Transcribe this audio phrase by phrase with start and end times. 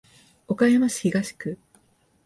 [0.47, 1.59] 岡山市東区